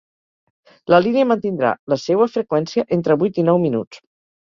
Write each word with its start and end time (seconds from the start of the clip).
La 0.93 0.99
línia 1.07 1.27
mantindrà 1.33 1.75
la 1.95 1.99
seua 2.07 2.31
freqüència 2.39 2.89
entre 3.01 3.21
vuit 3.25 3.43
i 3.45 3.51
nou 3.55 3.65
minuts. 3.71 4.07